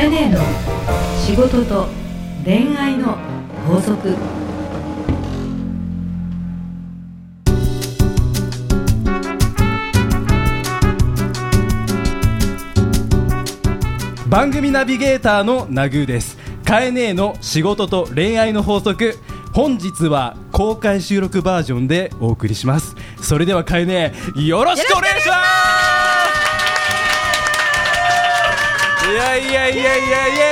[0.00, 0.40] かえねえの
[1.26, 1.86] 仕事と
[2.42, 3.18] 恋愛の
[3.66, 4.16] 法則。
[14.26, 16.38] 番組ナビゲーターのナグーです。
[16.64, 19.18] カエネーの仕事と恋愛の法則。
[19.52, 22.96] 本日は公開収録バージョンでお送りします。
[23.20, 25.79] それではカエネーよろしくお願いします。
[29.10, 30.50] いやいやいやいやいや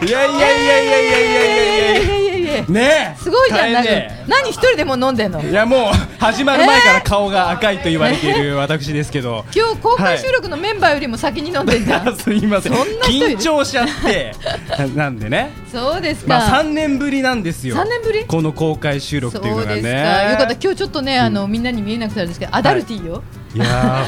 [0.00, 5.80] いやいやいやいやいやいやいやいやいやいやねすごいじゃん、なんかね何一人でも飲んでんのいやもう
[6.18, 14.32] 始まる前から顔が赤いと言われている私ですけど、今日公開収録のメンバーよりも先に飲んでんじゃん、すいません緊張しちゃって
[14.94, 24.04] なんでねそうですか、まあ3年ぶりなんですよ三年ぶりこの公開収録っていうのがそうですか、ねよかった今日ちょっとね、あのみんなに見えなくなるんですけどアダルティーよ、いや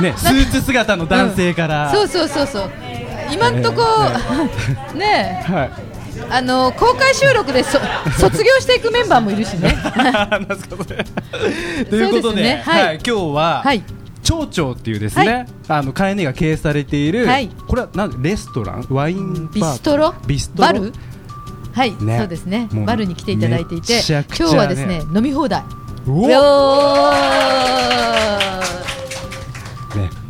[0.00, 0.02] ー。
[0.02, 2.70] ねスーツ姿の男性から、そうそうそうそう。
[3.32, 3.82] 今んとこ、
[4.94, 5.52] ねえ。
[5.52, 5.70] はい。
[6.30, 7.78] あの公開収録でそ
[8.18, 9.76] 卒業していくメンバーもいるしね。
[11.88, 12.84] ということでねはい。
[12.84, 13.82] はい、今日は、はい。
[14.22, 15.46] 蝶々っていうですね、はい。
[15.68, 17.48] あのカエネが経営されている、はい。
[17.66, 18.86] これはなんレストラン？
[18.90, 20.14] ワインビストロ？
[20.26, 20.68] ビストロ？
[20.68, 20.92] バル？
[21.72, 22.18] はい、ね。
[22.18, 22.68] そうですね。
[22.84, 24.26] バルに来ていただいていてね。
[24.36, 25.62] 今日はですね飲み放題
[26.06, 26.38] 우와.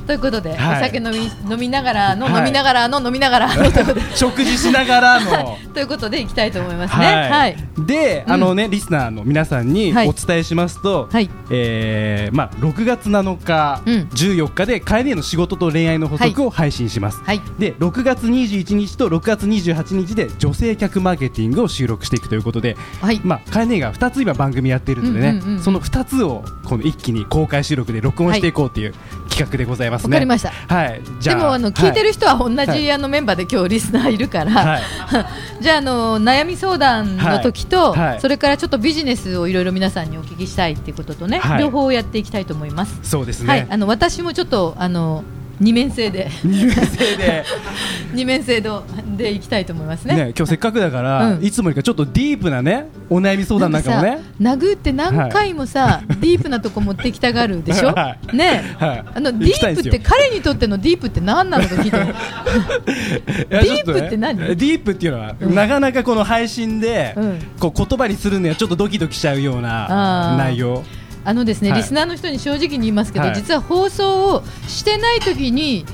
[0.08, 0.80] ということで、はい。
[0.80, 2.38] お酒飲み飲みながらの、はい。
[2.38, 3.50] 飲みながらの飲みながら
[4.16, 5.58] 食事しながらの。
[5.74, 7.28] ということでいきたいと思いますね。
[7.30, 7.56] はい。
[7.86, 8.32] で、うん。
[8.32, 10.08] あのねリスナーの皆さんにはい。
[10.08, 11.28] お伝えしますと、はい。
[11.50, 14.08] えーまあ6月7日、うん。
[14.14, 17.20] 14日で帰りへの仕事と恋愛の法則を配信します。
[17.22, 17.42] はい。
[17.58, 23.20] で6月21日と6月28日で女性客マーケティングを収録していくということで、はい。
[23.24, 25.62] まあ、カエネが2つ今番組やっているのでね、うんうんうんうん。
[25.62, 28.94] その2つをこの一気に公開収録で録音していこうという
[29.38, 30.08] 企画でございますね。
[30.08, 34.82] わかりましたはい、でもあの聞いてる人は同はじあのメンバーで今日リスナーいるから、はい
[35.60, 42.98] じゃああの悩み相談の時と、それからちょっとビジネスをいろいろ皆さんにお聞きしたいっていうこととね、はい両方やっていきたいと思います。
[43.02, 43.48] そうですね。
[43.48, 43.66] はい。
[43.68, 45.24] あの私もちょっとあの
[45.60, 46.28] 二面性で。
[46.44, 47.44] 二面性で。
[48.14, 48.70] 二面性で
[49.16, 50.14] でいきたいと思いますね。
[50.14, 51.44] ね、今日せっかくだから、うん。
[51.44, 54.20] いつもよりかちょっとディープなねお悩み相談なんかもね。
[54.40, 58.62] 殴って何回もさ、ディープなとこ持ってきたがるでしょ、はね。
[58.78, 59.04] はい。
[59.14, 61.98] あのディープって彼にとってのディープって何なのか聞いて。
[63.50, 64.38] ディープって何？
[64.38, 67.38] ディープっていうのは、うんなかなかこの配信で、うん。
[67.58, 70.84] こう言葉にするにはちょっとドキドキしちゃうような内容
[71.28, 71.80] あのですね、はい。
[71.80, 73.34] リスナーの人に正直に言いますけど、はい。
[73.34, 75.84] 実は放送をしてない時に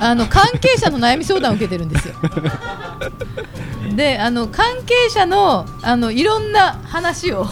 [0.00, 2.14] あの関係者の悩み相談を受けてるんですよ。
[3.96, 7.46] であの関係者のあのいろんな話を、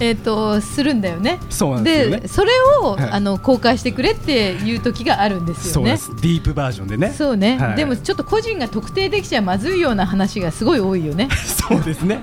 [0.00, 1.38] えっとするんだよね。
[1.50, 2.22] そうなんでね。
[2.26, 2.52] それ
[2.82, 3.10] を、はい。
[3.10, 5.96] あの公開してくれっていう時があるんですよね。
[5.96, 6.22] そうです。
[6.22, 7.12] ディープバージョンでね。
[7.16, 7.76] そうね、はい。
[7.76, 11.28] でもちょっと個人が特定できちゃまずいような話がすごい多いよね。
[11.44, 12.22] そうですね。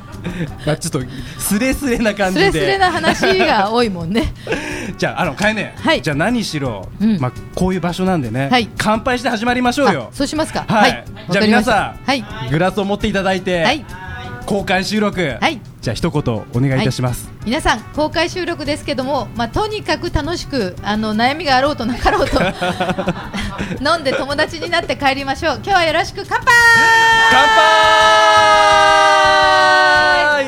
[0.66, 1.02] まあちょっと
[1.38, 2.46] スレスレな感スじで。
[2.46, 4.34] レスレな話が多いもんね。
[4.98, 6.02] じゃああのかえね、はい。
[6.02, 7.20] じゃあ何しろ、うん。
[7.20, 8.70] まあこういう場所なんでね、はい。
[8.78, 10.10] 乾杯して始まりましょうよ。
[10.12, 10.66] あそうしますか。
[10.68, 12.24] はい、わじゃあ皆さん、はい。
[12.50, 13.86] グラスを持っていただいて、はい。
[14.46, 15.62] 公開収録、はい。
[15.82, 22.40] じゃあ一言お願いいたします、皆さん公開収録ですけども、まあ、とにかく楽しくあの悩みがあろうとなかろうと
[23.84, 25.56] 飲んで友達になって帰りましょう。
[25.56, 26.46] 今日はよろしく乾杯！
[27.32, 27.64] 乾杯！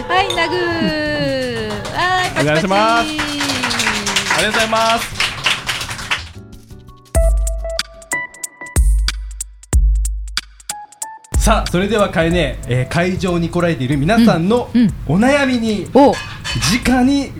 [0.08, 1.70] はいナグー。
[1.94, 3.36] はいお願いします。
[4.36, 5.15] ありがとうございます
[11.45, 14.94] さあそれではかえね、えー会場に来られている皆さんのうんうん。
[15.07, 16.11] お悩みにお。
[16.83, 17.31] 直に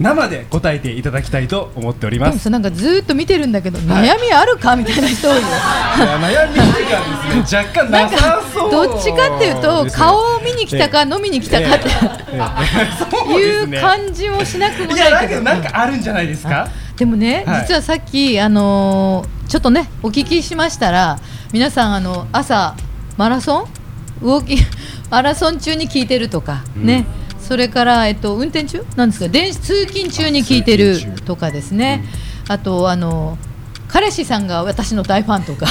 [0.00, 4.08] 生で答えていただきたいと思っておりまですなんかずーっと見てるんだけど、はい。
[4.08, 4.74] 悩みあるか？
[4.74, 5.40] みたいな人多いよ。
[5.42, 5.44] い
[6.00, 6.72] や悩みがで
[7.44, 8.70] すね 若干なさかそう。
[8.72, 9.90] どっちかっていうとね。
[9.92, 12.36] 顔を見に来たか飲みに来たかってええ。
[12.36, 12.40] ええ。
[12.98, 15.42] そうでいう感じもしなくもないけど。
[15.42, 16.66] なんかあるんじゃないですか？
[16.96, 17.60] でもね、はい。
[17.68, 21.18] 実はさっき、あのーちょっとねお聞きしましたら
[21.52, 22.74] 皆さんあの朝
[23.16, 23.66] マラソン？
[24.22, 24.56] 動き
[25.10, 26.86] マラソン中に聞いてるとか、うん。
[26.86, 27.06] ね。
[27.40, 28.84] それから、えっと、運転中？
[28.96, 29.28] なんですか？
[29.28, 32.04] 電子通勤中に聞いてるとかですね、
[32.48, 33.36] あとあの
[33.88, 35.66] 彼氏さんが私の大ファンとか。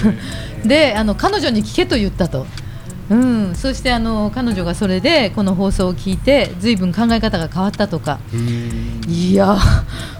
[0.64, 2.46] であの彼女に聞けと言ったと
[3.10, 8.20] うん、そしてあの彼女がそれでこの放送を聞いてずいぶん考え方が変わったとか。
[9.08, 9.56] いや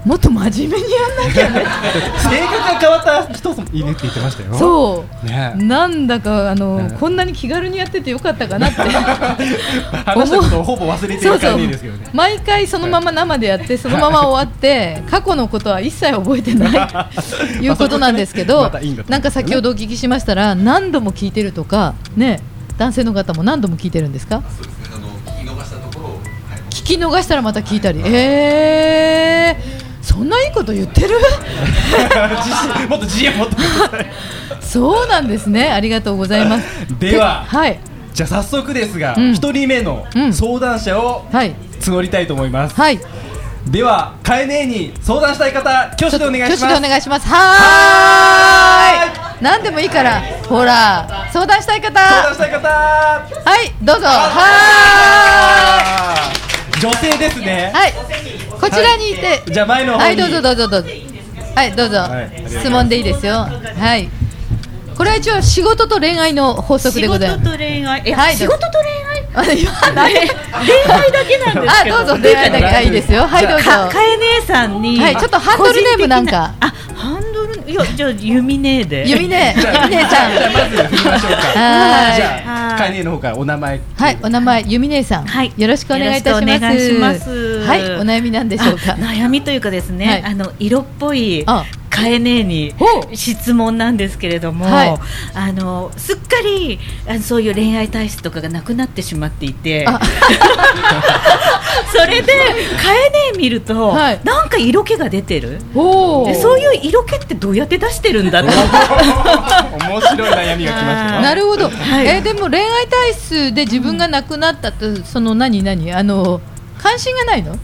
[0.05, 1.65] もっと真面目にやんなきゃね。
[2.19, 4.55] 性格が変わった人もいるって言ってましたよ。
[4.55, 5.53] そう、ね。
[5.57, 8.81] なんだかあの、うんこんなに気軽にやっててよかったかなって。
[8.83, 12.05] 話したことをほぼ忘れてる感じですけどね。
[12.13, 22.41] 毎回そのまま生でやってそのまま終わって過去のことは一切覚えてないという ことなんですけど、またいいんだと思うなんか先ほどお聞きしましたら何度も聞いてるとかね
[22.81, 24.43] 男性の方も何度も聞いてるんですか？
[24.57, 24.97] そうですね。
[24.97, 26.21] あの聞き逃したところを、はい、
[26.71, 28.01] 聞き逃したらまた聞いたり。
[28.07, 31.11] えー、そんないいこと言ってる？
[32.89, 33.57] もっと自信を持って
[34.63, 35.71] そうなんですね。
[35.71, 36.65] ありがとうございます。
[36.99, 37.79] でははい。
[38.15, 39.35] じゃあ早速ですがうん。
[39.35, 40.33] 一人目のうん。
[40.33, 41.55] 相談者をはい。
[41.83, 42.75] 募りたいと思います。
[42.77, 42.99] はい。
[43.67, 47.29] ではかえねえに相談したい方挙手でお願いし挙手ますでお願いします。
[47.29, 51.99] はーい何でもいいからほら相談したい方。
[51.99, 52.69] 相談したい方。
[52.69, 53.25] は
[53.63, 54.07] いどうぞ。
[54.07, 55.61] は
[56.81, 57.73] 女性ですね。
[57.75, 57.93] ーいはい。
[58.61, 59.43] こちらにいて。
[59.51, 60.05] じゃあ前の方に。
[60.05, 60.89] はいどうぞどうぞどうぞ。
[61.55, 63.49] はいどうぞ、はい質問でいいですよ。
[63.79, 64.09] はい。
[64.97, 67.41] これは一応仕事と恋愛の法則でございます。
[67.41, 68.03] 仕事と恋愛。
[68.05, 69.21] え、はい仕事と恋愛？
[69.33, 70.29] あ言わない恋愛
[71.13, 71.97] だけなんですけど。
[71.97, 72.65] あどうぞ恋愛だけ。
[72.67, 75.01] はいいいですよはいどうぞかかえ姉さんに。
[75.01, 76.53] はいちょっとハンドルネームなんか。
[76.61, 77.20] あハン
[77.71, 80.33] いやじゃあユミネーでゆみねゆみねちゃん。
[80.33, 81.37] じゃあまず振りましょうか。
[81.37, 82.17] はい。
[82.17, 82.79] じゃあはい。
[82.79, 83.81] かえねえの方からお名前。
[83.97, 85.53] はい、お名前ゆみねさん、はい。
[85.57, 86.57] よろしくお願いいたします。
[86.57, 87.61] お願いします。
[87.65, 88.95] はい、お悩みなんでしょうか。
[88.95, 88.97] あ。
[88.97, 90.23] 悩みというかですね、はい。
[90.33, 92.73] あの色っぽいあかえねえに
[93.13, 94.99] 質問なんですけれども、はい。
[95.35, 99.85] あのすっかりあのそういう恋愛体質とかがなくなってしまっていて。
[99.87, 100.01] あ。
[101.93, 104.21] それでかえねえ見ると、はい。
[104.25, 105.61] なんか色気が出てる。
[105.75, 108.51] おでそういう色気ってどうやって出してるんだって
[109.87, 111.21] 面白い悩みが来ましたよ。
[111.23, 111.69] なるほど。
[111.69, 112.07] はい。
[112.07, 115.93] えーでも恋愛体質で自分が亡くなったと、その何何？
[115.93, 116.41] あの
[116.79, 117.57] 関心がないの？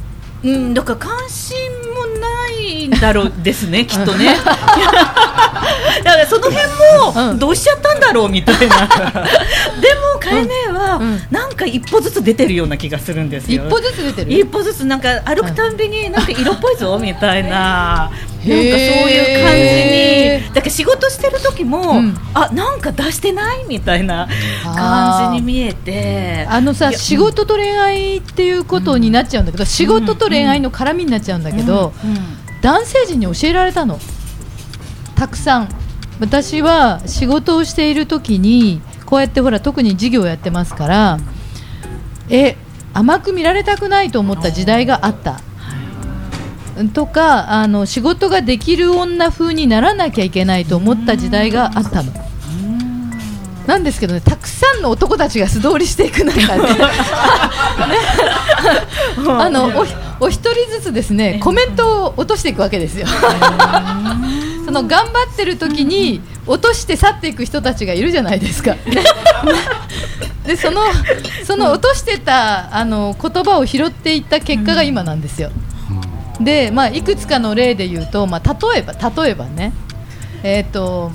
[0.42, 1.56] うん、だから関心
[1.94, 2.25] もな
[2.68, 4.36] いんだろうですね、 きっとね。
[6.04, 8.86] だからその辺うんもどうしちゃったんだろうみたいな。
[9.80, 13.64] でもかえねえはうんなんか一歩ずつ出てるような気がするんですよ。
[13.64, 14.46] 一歩ずつ出て一る。
[14.46, 18.12] 歩ずつなんか歩くたんびになんか色っぽいぞ みたいななんか
[18.44, 24.28] そういう感じにだから仕事してる時も、うんあなんか出してないみたいな
[24.64, 34.00] 感じに見えてあのさ仕事と恋愛っていうことになっちゃうんだけど、仕事と恋愛の絡みになっちゃうんだけど、うんうん男性陣に教えられたの。
[35.14, 35.68] たくさん。
[36.18, 41.18] 私は仕事をしている時にこうやってほら特に事業をやってますから
[42.30, 42.56] え
[42.94, 45.40] 甘く見られたくないと思った時代があった。
[46.92, 52.12] とかあの仕事ができる女風にならなきゃいけないと思った時代があったの。
[53.68, 56.42] なんですけどね、たくさんの男たちが素通りしていく中で、
[56.74, 56.86] ね。
[59.26, 63.06] あのおお一人ずつですねコメントを落としていくわけですよ。
[64.64, 68.72] その頑張ってる時に落として去っていく人たちがいるじゃないですか。
[68.86, 69.04] ね。
[70.46, 70.82] でその
[71.44, 75.50] その落としてたあの言葉を拾っていった結果が今なんですよ。
[76.40, 79.72] で、まあ、いくつかの例で言うと、まあ、例えば例えばね、
[80.42, 81.10] えー、と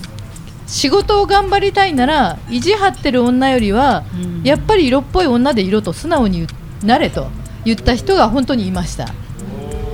[0.65, 4.43] 仕事を頑張りたいなら意地張ってる女よりは、うん。
[4.43, 6.47] やっぱり色っぽい女でいろと素直に
[6.83, 7.29] なれと
[7.65, 9.13] 言った人が本当にいました、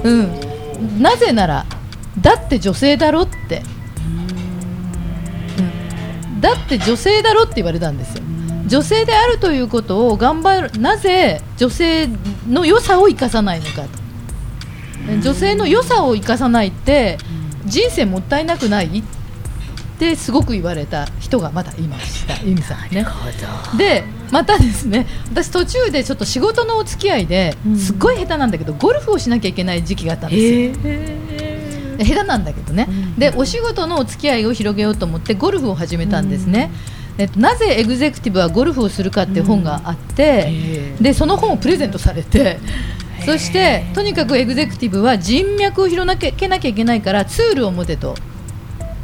[0.04, 1.66] うん、なぜなら
[2.22, 3.62] だって女性だろって、
[5.60, 6.42] うん。
[6.42, 8.24] だって女性だろって言われたんですよ。
[8.66, 12.10] 女性であるということを頑張るなぜ女性
[12.50, 13.86] の良さを生かさないのか
[15.22, 17.18] 女性の良さを生かさないって
[17.64, 19.04] 人生もったいなくないっ
[20.00, 21.08] てすごく言われた。
[21.28, 22.34] 人がまだいました。
[22.44, 23.06] 由美さんね。
[23.78, 32.06] でまたですね私途中でちょっと仕事のお付き合いですっごい下手なんだけどゴルフをしなきゃいけない時期があったんですよ。
[32.06, 36.70] 下手なんだけどね、でお仕事のお付き合いを広げようと思ってゴルフを始めたんですね、
[37.18, 42.60] えっと、なぜエグゼクティブはゴルフをするかっていう本があって、でその本をプレゼントされて
[43.26, 48.16] そしてとにかくエグゼクティブは人脈を広げなきゃいけないからツールを持てと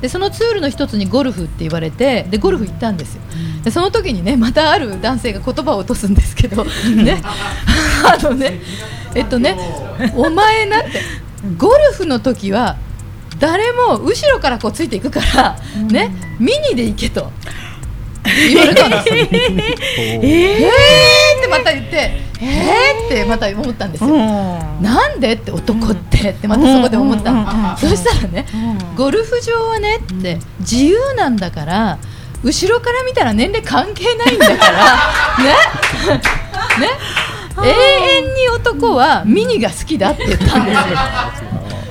[0.04, 3.22] でそのツールの一つにゴルフって言われてでゴルフ行ったんですよ、
[3.64, 7.22] でその時にねまたある男性が言葉を落とすんですけどね。
[8.06, 8.60] あのね
[9.16, 9.58] えっとね
[10.14, 11.02] お前なって
[11.58, 12.76] ゴルフの時は
[13.40, 15.58] 誰も後ろからこうついていくから、
[15.90, 17.32] ねミニで行けと
[18.26, 19.16] 言われたんですよ。
[19.98, 24.10] えーってまた言ってえーってまた思ったんですよ。
[24.82, 27.32] なんでって男ってってまたそこで思った。
[27.32, 28.46] の、そしたらね、
[28.96, 31.98] ゴルフ場はねって自由なんだから
[32.44, 34.84] 後ろから見たら年齢関係ないんだから
[35.44, 35.50] ね。
[36.80, 36.90] ね。
[37.56, 37.70] 永
[38.28, 40.84] 遠に男はミニが好きだって言ったんですよ。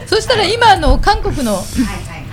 [0.06, 1.62] そしたら今の韓国の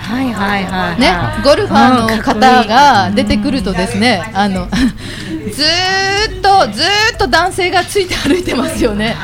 [0.09, 4.67] はいはいはいね、ゴルファーの方が出てくるとですね、あの
[5.53, 9.15] ずーっとずーっと男性がついて歩いてますよね。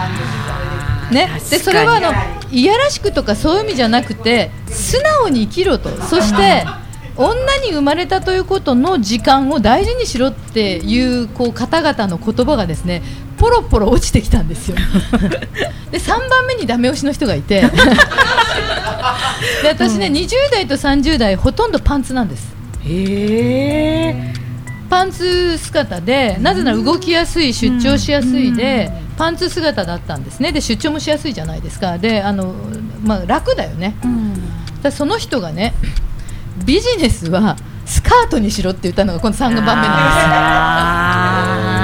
[1.09, 2.13] ね、でそれはあの
[2.51, 5.89] いやらしくとかそういう意味じゃなくて素直に生きろと。
[6.03, 6.65] そして
[7.17, 13.01] 女に生まれたということの時間を大事にしろっていうこう方々の言葉がですね
[13.45, 14.77] ポロポロ落ちてきたんですよ。
[15.91, 17.61] で3番目にダメ押しの人がいて。
[17.61, 17.69] で
[19.69, 22.55] 私ね、20代と30代ほとんどパンツなんです。
[22.83, 24.33] へえ
[24.89, 30.51] パンツ姿でなぜなら動きやすい出張しやすいで、パンツ姿だったんですね。
[30.51, 31.99] で出張もしやすいじゃないですか。
[31.99, 32.55] であの、
[33.03, 33.95] まあ、楽だよね、
[34.81, 35.75] だその人がね
[36.65, 39.65] ビジネスはスカートにしろって言ったのがこの3番目なん
[41.59, 41.75] ですよ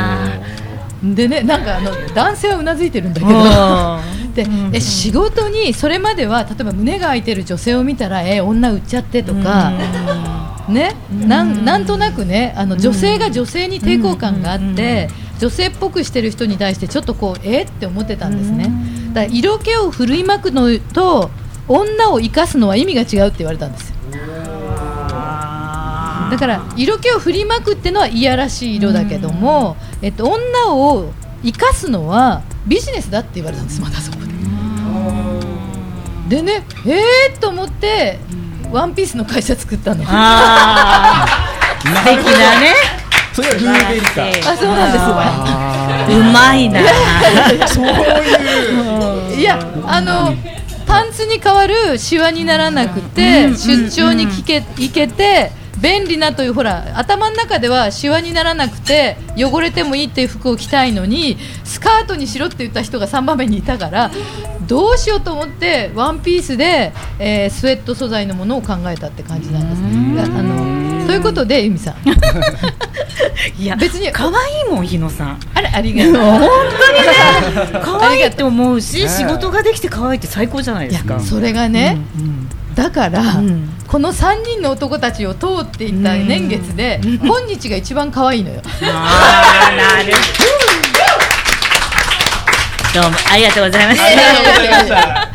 [1.04, 3.32] でねなんかあの男性はうなずいてるんだけど。
[4.32, 9.74] でえ仕事にそれまでは例えば胸が開いてる女性を見たらえ女売っちゃってとか、
[10.70, 10.96] ね、
[11.28, 17.64] なんなんとなくねあの女性が女性に抵抗感があって、女性っぽくしてる人に対してちょっとこうえ？
[17.64, 18.72] って思ってたんですね、
[19.12, 21.30] だから色気を振るいまくのと
[21.68, 23.96] 女を生かすのは意味が違うって言われたんですよ
[26.32, 31.12] だから色気を振りまくってのはいやらしい色だけども、えっと、女を
[31.44, 34.32] 生かすのはビジネスだって言われたんですまたそこで。
[36.38, 38.18] でねえー、と思って
[38.72, 40.06] ワンピースの会社作ったの。
[40.08, 41.26] あ
[41.84, 42.74] 素敵だね。
[43.36, 44.56] それはルーベリカ。
[44.56, 46.20] そうなんですよ。
[46.20, 46.80] うまいな。
[47.68, 49.40] そういう。
[49.42, 50.34] いやあの
[50.88, 64.12] パンツに代わるシワにならなくて、出張に行け行けて便利なというほら頭の中ではシワにならなくて汚れてもいいっていう服を着たいのにスカートにしろって言った人が3番目にいたから
[64.68, 70.32] どうしようと思ってワンピースで、えースウェット素材のものを考えたって感じなんです。
[70.32, 71.96] あのということで由美さん。
[73.62, 75.40] いや別に可愛いもん日野さん。
[75.54, 76.14] あれありがとう。
[76.14, 76.46] 本当
[76.94, 77.80] にね。
[77.84, 81.20] 可愛いって思うしね仕事ができて可愛いって最高じゃないですか。
[81.20, 81.98] それがね、
[82.82, 83.70] だから、うん。
[83.88, 88.62] この3人の男たちを通っていった年月で、今日が一番可愛いのよ。
[88.66, 90.12] あーなる
[92.94, 93.02] ど。
[93.08, 95.30] うもありがとうございましいやいやいやいやいやは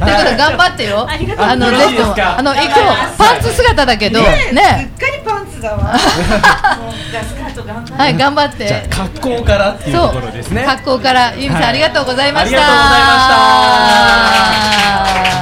[0.00, 1.06] ということで頑張ってよ。
[1.38, 2.38] あのよろしいですか？
[2.38, 2.70] あの今日
[3.16, 4.90] パンツ姿だけどね。
[5.60, 8.88] かりパンツだわはい頑張っじゃあて。
[8.88, 12.58] 格好からっていうところですね格好からゆみさん、はいありがとうございました。
[12.58, 13.16] ありがとうございま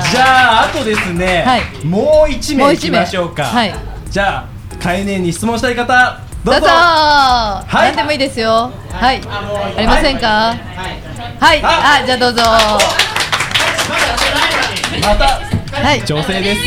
[0.04, 3.74] したじゃああとですね、はいもう一名いきもう一名ましょうかはい
[4.10, 4.46] じゃあ
[4.82, 6.68] カエネに質問したい方どうぞどうぞ。
[6.68, 6.70] い
[7.72, 8.70] 何でもいいですよ。
[8.92, 9.20] はい。
[9.26, 10.54] ありませんか？
[11.40, 11.60] はい。
[11.60, 12.42] あじゃあどうぞ。
[15.02, 15.40] また
[15.82, 16.04] はい。
[16.04, 16.60] 女性です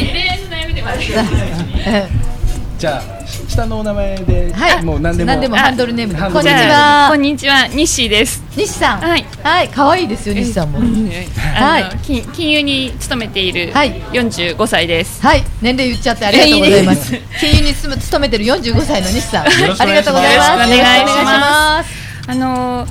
[2.77, 3.18] じゃあ
[3.59, 4.85] 下のお名前で、はい。
[4.85, 6.19] もう何でも何でもハンドルネームで。
[6.19, 7.21] こんにちはこん。
[7.21, 8.41] にちは、西です。
[8.55, 8.99] 西さん。
[9.01, 9.25] はい。
[9.43, 9.69] はい。
[9.69, 10.79] 可愛いですよ西さんも。
[10.79, 15.21] はい金金融に勤めているはい45歳です。
[15.21, 17.11] はい、年齢言っちゃってありがとうございます。
[17.39, 19.87] 金融に勤め勤めてる45歳の西さん、ありがとうございます。
[19.87, 22.09] よろしくお願いしますよろくお願いします。
[22.27, 22.87] あの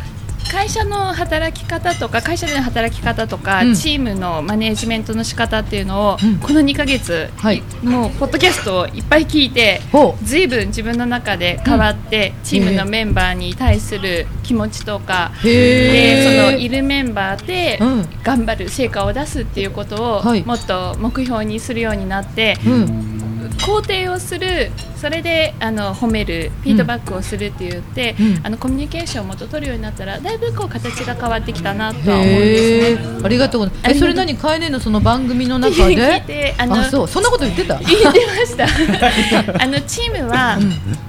[0.51, 3.75] 会社の働き方とか会社での働き方とか、うん。
[3.75, 6.39] チームのマネージメントの仕方っていうのを、うん。
[6.39, 7.63] この2ヶ月、はい。
[7.83, 9.81] もうポッドキャストをいっぱい聞いて
[10.23, 18.09] ずいぶん自分の中で変わって、チームのメンバーに対する気持ちとかでそのいるメンバーでうん。
[18.23, 20.43] 頑張る成果を出すっていうことを、はい。
[20.45, 23.18] もっと目標にするようになって、うん、
[23.57, 33.21] 肯定をするそれであの褒めるフィードバックをするって言って、うんあのコミュニケーションをもっと取るようになったらだいぶこう形が変わってきたなとは思うんですね。
[33.25, 33.97] ありがとうございます。
[33.97, 35.97] え、それ何カエネのその番組の中で？
[36.27, 37.79] てあのあ、そう、そんなこと言ってた？
[37.83, 38.65] 言ってました
[39.63, 40.59] あのチームは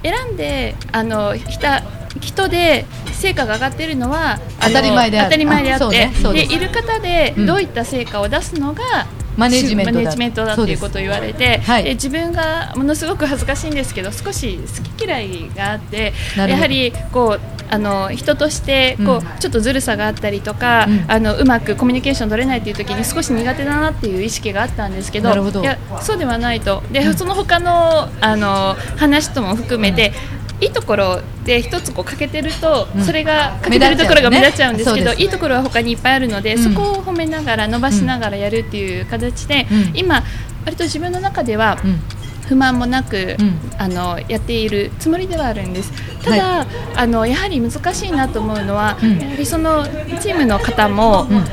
[0.03, 1.83] 選んであのひた
[2.21, 11.83] 人で成果が上がっているのは当たり前である当たり前でああそうってねそうでいる方でうんどういった成果を出すのが、マネージメントだマネージメントだっていうことを言われて、はい。
[11.83, 21.05] で自分がものすごく恥ずかしいんですけど少し好き嫌いがあってやはりこうあの人としてこう、うんちょっとずるさがあったりとか、うん。
[21.07, 26.83] あのうまくコミュニケーション取れないっていう時に少し苦手だなっていう意識があったんですけどいやそうではないと。
[26.91, 30.11] で、その他のあの話とも含めて、
[30.61, 33.03] いいところで一つこう欠けてると、うん。
[33.03, 36.63] それが欠けてるところが目立っちゃうんですけどいいところは他にいっぱいあるので、うん。
[36.63, 39.97] そこを褒めながら伸ばしながらやるっていう形で、うん。
[39.97, 40.23] 今
[40.65, 41.99] 割と自分の中では、うん、
[42.47, 43.59] 不満もなく、うん。
[43.77, 45.91] あのやっているつもりではあるんです。
[46.23, 49.17] ただ、あのやはり難しいなと思うのは、うん。
[49.17, 49.85] やはりその
[50.19, 51.43] チームの方も、うん。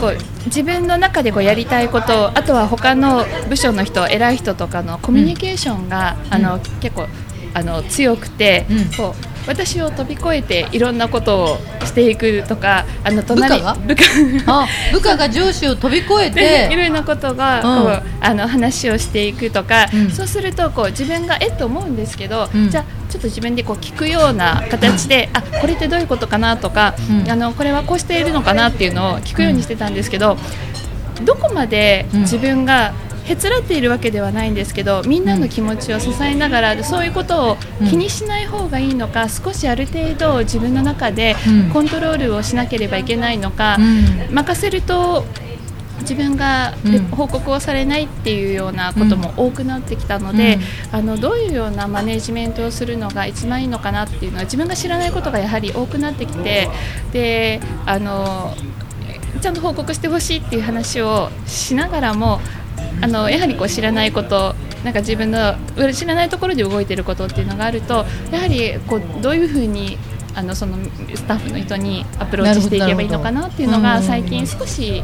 [0.00, 0.16] こう
[0.46, 7.08] 自分の中でこうやりたいことあとは他の部署の人偉い人とかのコミュニケーションが、あの結構
[7.56, 8.84] あの強くて、うん。
[8.94, 13.74] こう私を飛び越えていろんなことをしていくとかあの隣部下が？
[13.74, 14.04] 部下。
[14.48, 16.68] あ部下が上司を飛び越えて？
[16.74, 17.84] ろいろなことがうん。
[17.84, 20.10] こう、あの話をしていくとか、うん。
[20.10, 22.70] そうするとこう自分がえっと思うんですけど、うん。
[22.70, 27.30] じゃあちょっと自分でこう聞くような形で、あこれってどういうことかなとか、うん。
[27.30, 30.36] あのこれはこうしているのかなっていうのを聞くようにしてたんですけど、
[31.24, 32.20] どこまでうん。
[32.22, 32.92] 自分が
[33.26, 37.56] へつらっているわけではないんですけどみんなの気持ちを支えながらそういうことを
[37.88, 41.70] 気にしない方がいいのか、少しある程度自分の中でうん。
[41.70, 44.34] コントロールをしなければいけないのか、うん。
[44.34, 45.24] 任せると
[46.00, 46.98] 自分がうん。
[47.08, 50.58] 報告をされないっていうようなことも多くなってきたので、
[50.92, 56.68] あのどういうようなマネジメントをするのが一番いいのかなっていうのは自分が知らないことがやはり多くなってきて
[57.12, 58.54] であの
[59.40, 62.40] ちゃんと報告してほしいっていう話をしながらも
[63.00, 64.54] あのやはりこう知らないこと
[64.84, 65.54] なんか自分の
[65.92, 69.98] 知らないところで動いていることっていうのがあるとやはりこうどういうふうに
[70.34, 70.76] あのその
[71.14, 75.00] スタッフの人にアプローチしていけばいいのかなっていうのが最近少し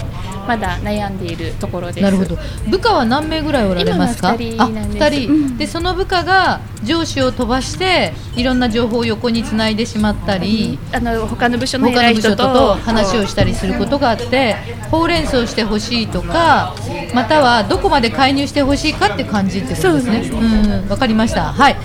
[0.47, 2.03] まだ悩んでいるところです。
[2.03, 2.37] なるほど。
[2.69, 4.35] 部下は何名ぐらいおられますか？
[4.35, 14.57] 今は二人でその部下が上司を飛ばしていろんな情報を横につないでしまったり、あの他の部署の他の部署とと話をしたりすることがあって
[14.91, 16.75] ほうれん草してほしいとか
[17.15, 20.19] またはどこまで介入してほしいかって感じってことですね。
[20.33, 21.53] うんわかりました。
[21.53, 21.77] はい。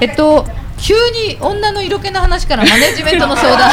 [0.00, 0.46] えっと
[0.78, 3.70] 急に女の色気の話からマネジメントの相談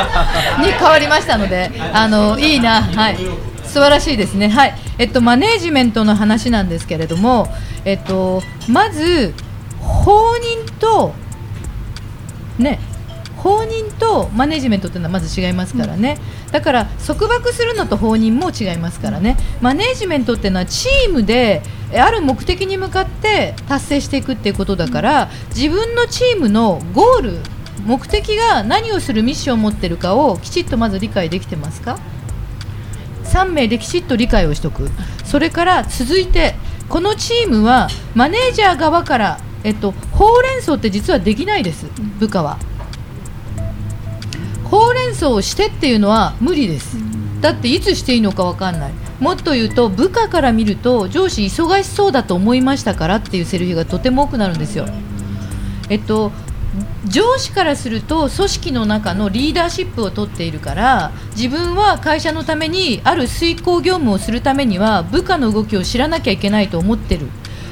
[0.64, 2.82] に変わりましたのであのいいな。
[2.82, 3.18] はい。
[3.64, 4.48] 素晴らしいですね。
[4.48, 4.74] はい。
[4.98, 7.48] えっとマネジメントの話なんですけれども
[7.84, 9.34] えっとまず
[9.80, 11.14] 放任と
[12.58, 12.80] ね
[13.38, 16.18] 放任とマネジメントっていうのはまず違いますからね、
[16.52, 19.36] だから束縛するのと放任も違いますからね。
[19.60, 27.38] マネジメントっていうのはチームでえある目的に向かって達成していくっていうことだから自分のチームのゴール
[27.86, 31.98] 目的が何をするミッションを持ってるかをきちっとまず理解できてますか
[33.24, 34.90] ？3名できちっと理解をしておく。
[35.24, 36.54] それから続いて
[36.88, 41.86] このチームはマネージャー側から、えっと、ほうれん草って実はできないです
[42.18, 42.58] 部下は
[44.70, 46.96] ほうれん草をしてっていうのは無理です。
[47.40, 48.92] だっていつしていいのか分かんない。
[49.20, 54.86] もっと言うと部下から見ると上司忙しそうだと思いましたからっていうセリフがとても多くなるんですよ。
[55.88, 56.32] えっと
[57.06, 67.28] 上司からすると組織の中のリーダーシップを取っているから自分は会社のためにある遂行業務をするためには部下の動きを知らなきゃいけないと思ってる。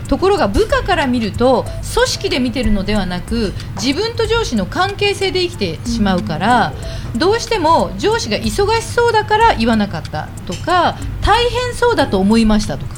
[0.08, 1.64] ところが部下から見ると
[1.94, 6.72] 組織で見てるのではなく自分と上司の関係性で生きてしまうから、
[7.16, 12.94] どうしても上司が忙しそうだから言わなかったとか大変そうだと思いましたとか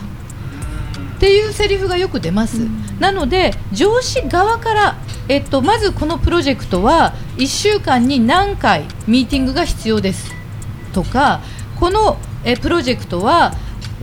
[1.16, 2.68] っていうセリフがよく出ます、
[3.00, 10.32] なので上司側から、えっと、まずこのプロジェクトは1週間に何回ミーティングが必要です
[10.92, 11.40] とか
[11.78, 13.52] このえプロジェクトは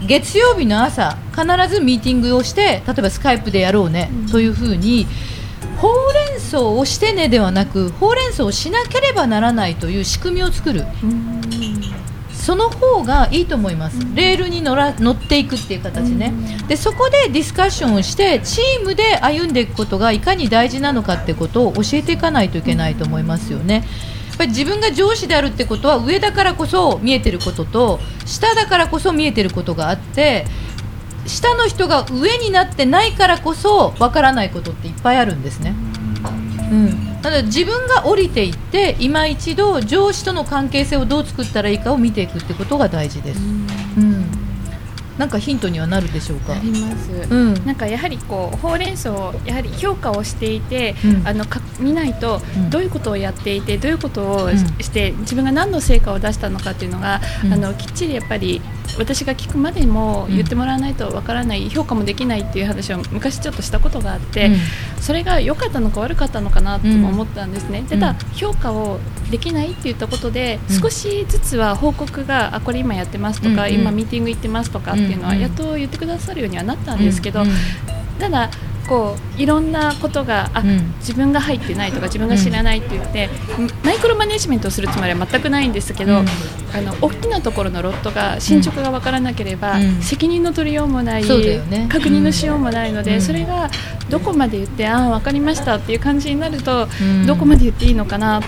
[0.07, 5.07] 月曜日の朝必ずミーティングをして例えばスカイプでやろうね、というふうに
[5.77, 10.85] ほうれん草をしてねではなくほうれん草をしなければならないという仕組みを作る。
[12.31, 16.31] その方がいいと思います、レールに乗ら乗っていくっていう形ね、
[16.67, 23.83] でそこでディスカッションをしてチームで歩んでいくことがいかに大事なのかってことを教えていかないといけないと思いますよね。
[24.35, 30.45] やっぱり自分が上司であるってことは上だからこそ見えてることと下だからこそ見えてることがあって
[31.25, 35.73] 下の人が上になってないからこそわからないことっていっぱいあるんですね。
[36.69, 43.39] うん、なので自分が降りていって今一度上司との関係性をどう作ったらいいかを見ていくってことが大事です。
[43.39, 44.25] うん、
[45.17, 46.53] なんかヒントにはなるでしょうか？
[46.53, 46.59] あ。
[46.59, 47.11] ります。
[47.29, 51.27] うん、なんかやはりこうほうれん草をやはり評価をしていて、うん。
[51.27, 52.69] あのか見ないとうん。
[52.69, 54.57] どういうことをやっていてどういうことをうん。
[54.57, 57.53] しして自分が何の成果を出したのかっていうのが、うん。
[57.53, 58.61] あのきっちりやっぱり
[58.97, 64.55] 私が聞くまでも言ってもらわないとわからない、評価もできないっていう話を昔ちょっとしたことがあって、うん。
[65.01, 67.85] それが良かったのか悪かったのかなとも思ったんですね、うん。
[67.87, 70.81] ただ評価をできないって言ったことで、うん。
[70.81, 73.81] 少しずつは報告があこれ今やってますとか、うんうん。
[73.81, 75.41] 今ミーティング行ってますとかっていうのはうんうん。
[75.41, 77.49] やっと言ってくださるようにはなったんですけど、うん。
[78.19, 78.49] ただ
[78.87, 80.93] こういろんなことがあ、うん。
[80.99, 83.29] 自分が入ってないとか自分が知らないって言って、
[83.83, 86.25] マイクロマネジメントをするつもりは全くないんですけど、うん。
[86.73, 90.01] あの大きなところのロットが進捗が分からなければ、うん。
[90.01, 91.87] 責任の取りようもない、ね。
[91.91, 93.21] 確認のしようもないので、うん。
[93.21, 93.69] それが
[94.09, 97.25] どこまで言ってああ分かりましたっていう感じになると、うん。
[97.25, 98.41] どこまで言っていいのかな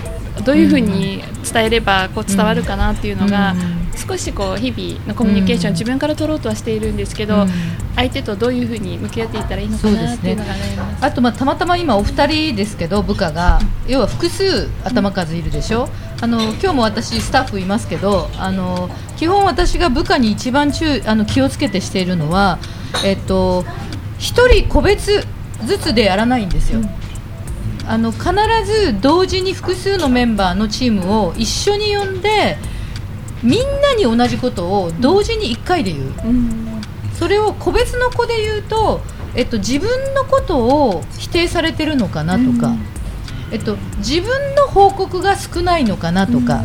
[0.44, 5.74] どういうふうに伝えればこう伝わるかなっていうのが、うん少しこう日々のコミュニケーション、うん。
[5.74, 7.48] 自分から取ろうとはしているんですけど、うん
[7.96, 10.52] 相手とどういうふうに向き合っていったらいいのかなっていうのが。
[11.00, 15.88] あとまあたまたま今お二人ですけど部下が要は複数頭数いるでしょ、
[16.20, 22.60] あの今日も私スタッフいますけどあの基本私が部下に一番注あの気をつけてしているのは
[23.04, 23.64] えっと
[24.18, 25.26] 一人個別
[25.64, 26.80] ずつでやらないんですよ、
[27.88, 28.30] あの必
[28.66, 32.58] ず同時に複数のメンバーのチームを一緒に呼んで
[33.42, 36.82] みんなに同じことを同時に1回で言う、うん。
[37.14, 39.00] それを個別の子で言うと、
[39.34, 42.78] えっと、自分のことを否定されてるのかなとか、うん。
[43.52, 46.64] えっと、自分の報告が少ないのかなとか、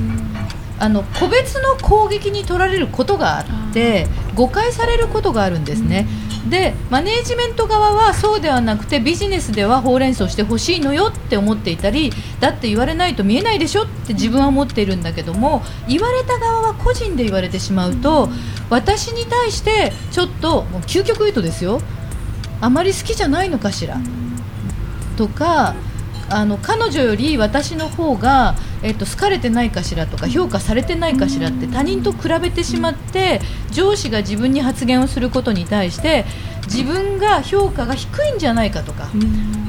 [0.80, 6.08] あの個別の攻撃に取られることがあって誤解されることがあるんですね。
[6.50, 18.30] でマネージメント側はそうではなくてビジネスではほうれん草してほしいのよって思っていたりだって言われないと見えないでしょって自分は思っているんだけども言われた側は個人で言われてしまうと
[18.70, 21.80] 私に対してちょっともう究極言うとですよ
[22.60, 23.98] あまり好きじゃないのかしら
[25.18, 25.76] とか
[26.34, 33.40] あの彼女より私の方が、えっと、好かれてないかしらとか評価されてないかしらって他人と比べてしまって
[33.72, 36.26] 上司が自分に発言をすることに対して
[36.66, 39.10] 自分が評価が低いんじゃないかとか。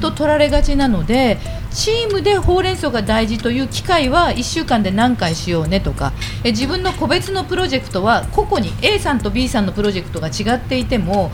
[0.00, 1.38] と取られがちなので
[1.70, 6.12] チームでほうれん草が大事という機会は1週間で何回しようねとか
[6.44, 11.32] え自分の個別のプロジェクトは個々に A さんと B さんのプロジェクトが違っていても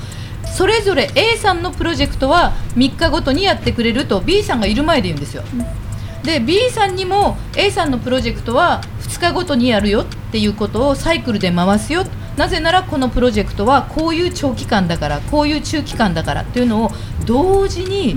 [0.55, 5.43] それぞれ A さんのプロジェクトは3日ごとにやってくれると B さんがいる前で言うんですよ。
[6.23, 12.05] で B さんにも A さんのプロジェクトは2日ごとにやるよっていうことをサイクルで回すよ。
[12.37, 16.91] なぜならこのプロジェクトはこういう長期間だからこういう中期間だからっていうのを
[17.27, 18.17] 同時に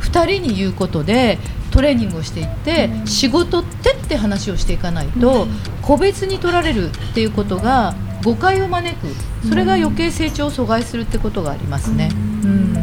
[0.00, 1.38] 2人に言うことで
[1.70, 5.48] トレーニングをしていって、仕事ってって話をしていかないと、
[5.82, 9.06] 個別に取られるっていうことが誤解を招く。
[9.46, 12.08] それが余計成長を阻害するってことがありますね。
[12.12, 12.16] う
[12.48, 12.74] ん。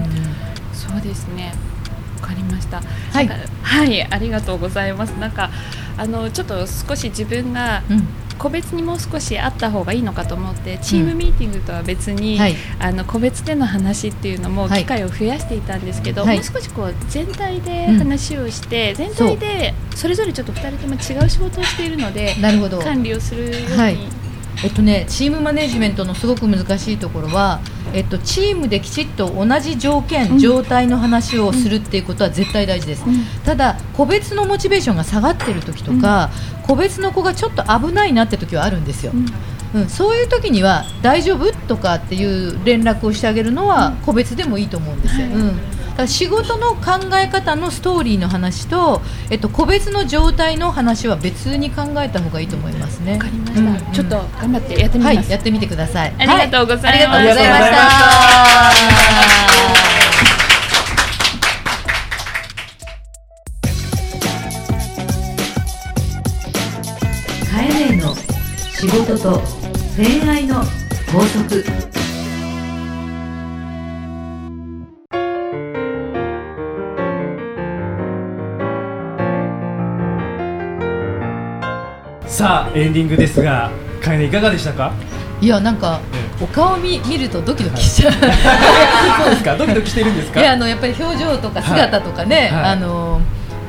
[0.74, 1.54] そうですね。
[2.22, 2.82] わかりました。
[3.12, 3.28] はい。
[3.64, 5.12] はい、ありがとうございます。
[5.12, 5.50] なんか
[5.98, 8.08] あのちょっと少し自分がうん。
[8.38, 12.56] 個別にもう少しあった方がいいのかと思って、チームミーティングとは別に、はい。
[12.80, 14.82] あの個別での話っていうのもはい。
[14.82, 16.38] 機会を増やしていたんですけど、はい。
[16.38, 17.98] もう少しこう全体でうん。
[18.00, 22.80] 話をして、全体でそれぞれちょっと2人とも違う仕事をしているので、なるほど。
[22.80, 23.98] 管理をするように、はい
[24.64, 27.62] えっとね、チームマネジメントのすごく難しいところは、
[27.94, 30.40] えっと、チームできちっと同じ条件、うん。
[30.40, 33.26] 状態の話をするっていうことは絶対大事です、うん。
[33.44, 36.30] ただ個別のモチベーションが下がってる時とか、
[36.68, 39.12] 個別の子がちょっと危ないなって時はあるんですよ、
[39.74, 41.52] うん、そういう時には大丈夫？
[41.68, 45.34] とかっていう連絡をしてあげるのは個別でもいいと思うんですよ、はい。
[45.34, 45.54] うん、だ
[45.92, 53.14] から仕事の考え方のストーリーの話と、えっと、個別の状態の話は別に考えた方がいいと思いますね。
[53.14, 53.94] わかりました、うん。
[53.94, 55.18] ちょっと頑張ってやってみます。
[55.18, 56.14] はい、やってみてください。
[56.18, 57.14] ありがとうございます。
[57.14, 58.02] はありがとうございましありがとうござ
[58.72, 59.92] いま
[67.52, 68.16] カエネの
[68.72, 69.42] 仕事と
[69.98, 70.64] 恋愛の
[71.12, 72.01] 法則
[82.74, 84.94] エンディングですがかえねいかがでしたか？
[85.42, 86.00] いや、なんか、
[86.40, 88.14] お顔見見るとドキドキしちゃう。
[88.14, 88.22] そう
[89.32, 89.56] ですか？
[89.58, 90.40] ドキドキしてるんですか？
[90.40, 93.22] いや、あの、やっぱり表情とか姿とかね、はいあの。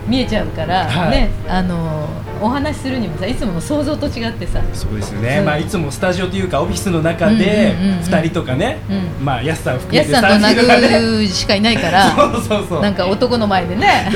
[0.08, 2.08] 見えちゃうから、はいね、あの、
[2.40, 4.60] お話しするにもさ、いつもの想像と違ってさ。
[4.74, 12.10] そうですよね、うんまあ、いつもスタジオというかオフィスの中でうんうんうんうん2人とかね、うんまあ、安さん含めてやすさんと3人とかね殴しかいないから。
[12.16, 14.10] そうそうそうなんか男の前でね。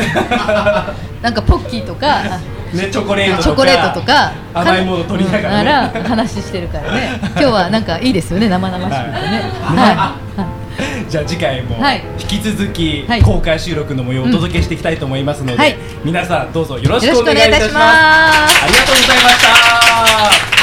[1.22, 2.40] なんかポッキーとか。
[2.72, 6.00] ね、チョコレートとかチョコレートとか甘いもの取りながらね。
[6.00, 9.18] うん話してるからね今日はなんかいいですよね生々しくてね
[9.62, 10.56] はい、はい
[11.08, 17.80] じゃあ次回もはい引き続きはい公開収録の模様をお届けしていきたいと思いますので、はい皆さんどうぞよろしくお願いいたしま
[18.48, 20.55] すありがとうございました